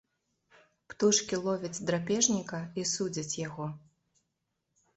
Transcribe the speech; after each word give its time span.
Птушкі 0.93 1.35
ловяць 1.47 1.83
драпежніка 1.91 2.59
і 2.81 2.89
судзяць 2.95 3.39
яго. 3.47 3.71